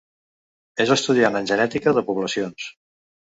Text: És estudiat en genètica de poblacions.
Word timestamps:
És 0.85 0.93
estudiat 0.95 1.37
en 1.41 1.51
genètica 1.51 1.95
de 1.99 2.05
poblacions. 2.09 2.73